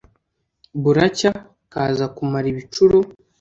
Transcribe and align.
buracya 0.81 1.31
kaza 1.73 2.05
kumara 2.15 2.47
ibicuro". 2.53 2.97